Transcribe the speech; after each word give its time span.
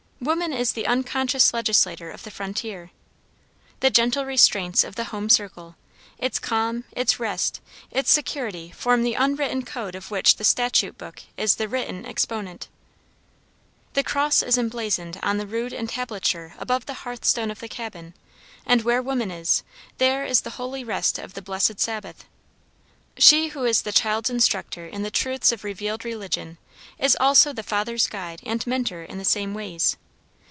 Woman 0.23 0.53
is 0.53 0.73
the 0.73 0.85
unconscious 0.85 1.51
legislator 1.51 2.11
of 2.11 2.21
the 2.21 2.29
frontier. 2.29 2.91
The 3.79 3.89
gentle 3.89 4.23
restraints 4.23 4.83
of 4.83 4.93
the 4.95 5.05
home 5.05 5.29
circle, 5.29 5.77
its 6.19 6.37
calm, 6.37 6.83
its 6.91 7.19
rest, 7.19 7.59
its 7.89 8.11
security 8.11 8.69
form 8.71 9.01
the 9.01 9.15
unwritten 9.15 9.65
code 9.65 9.95
of 9.95 10.11
which 10.11 10.35
the 10.35 10.43
statute 10.43 10.95
book 10.95 11.23
is 11.37 11.55
the 11.55 11.67
written 11.67 12.05
exponent. 12.05 12.67
The 13.93 14.03
cross 14.03 14.43
is 14.43 14.59
emblazoned 14.59 15.19
on 15.23 15.39
the 15.39 15.47
rude 15.47 15.73
entablature 15.73 16.53
above 16.59 16.85
the 16.85 16.93
hearth 17.01 17.25
stone 17.25 17.49
of 17.49 17.59
the 17.59 17.67
cabin, 17.67 18.13
and 18.63 18.83
where 18.83 19.01
woman 19.01 19.31
is, 19.31 19.63
there 19.97 20.23
is 20.23 20.41
the 20.41 20.51
holy 20.51 20.83
rest 20.83 21.17
of 21.17 21.33
the 21.33 21.41
blessed 21.41 21.79
sabbath. 21.79 22.25
She, 23.17 23.47
who 23.47 23.63
is 23.65 23.81
the 23.81 23.91
child's 23.91 24.29
instructor 24.29 24.85
in 24.85 25.01
the 25.01 25.09
truths 25.09 25.51
of 25.51 25.63
revealed 25.63 26.05
religion, 26.05 26.59
is 26.99 27.17
also 27.19 27.51
the 27.53 27.63
father's 27.63 28.05
guide 28.05 28.41
and 28.45 28.67
mentor 28.67 29.01
in 29.03 29.17
the 29.17 29.25
same 29.25 29.55
ways. 29.55 29.97